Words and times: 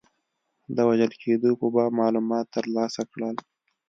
د 0.75 0.77
وژل 0.87 1.11
کېدلو 1.21 1.53
په 1.61 1.67
باب 1.75 1.91
معلومات 2.01 2.45
ترلاسه 2.55 3.01
کړل. 3.11 3.35